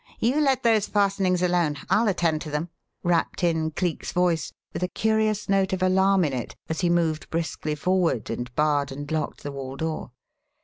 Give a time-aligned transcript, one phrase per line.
[0.17, 1.77] You let those fastenings alone.
[1.87, 2.69] I'll attend to them!"
[3.03, 7.29] rapped in Cleek's voice with a curious note of alarm in it, as he moved
[7.29, 10.09] briskly forward and barred and locked the wall door.